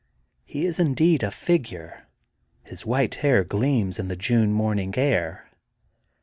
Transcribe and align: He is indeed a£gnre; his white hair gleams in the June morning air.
He 0.45 0.65
is 0.65 0.79
indeed 0.79 1.21
a£gnre; 1.21 2.05
his 2.63 2.87
white 2.87 3.13
hair 3.21 3.43
gleams 3.43 3.99
in 3.99 4.07
the 4.07 4.15
June 4.15 4.51
morning 4.51 4.97
air. 4.97 5.51